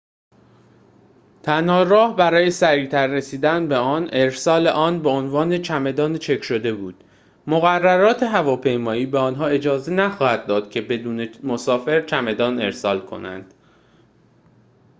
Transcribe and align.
تنها 1.43 1.83
راه 1.83 2.15
برای 2.15 2.51
سریعتر 2.51 3.07
رسیدن 3.07 3.67
به 3.67 3.75
آن 3.77 4.09
ارسال 4.11 4.67
آن 4.67 5.01
به 5.01 5.09
عنوان 5.09 5.57
چمدان 5.61 6.17
چک 6.17 6.43
شده 6.43 6.73
بود 6.73 7.03
مقررات 7.47 8.23
هواپیمایی 8.23 9.05
به 9.05 9.19
آنها 9.19 9.47
اجازه 9.47 9.91
نخواهد 9.93 10.47
داد 10.47 10.69
که 10.69 10.81
بدون 10.81 11.29
مسافر 11.43 12.01
چمدان 12.01 12.61
ارسال 12.61 12.99
کنند 13.01 13.53